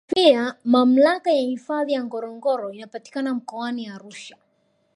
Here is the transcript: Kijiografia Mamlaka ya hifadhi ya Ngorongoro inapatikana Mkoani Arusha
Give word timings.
Kijiografia 0.07 0.55
Mamlaka 0.63 1.31
ya 1.31 1.41
hifadhi 1.41 1.93
ya 1.93 2.03
Ngorongoro 2.03 2.71
inapatikana 2.71 3.33
Mkoani 3.33 3.87
Arusha 3.87 4.37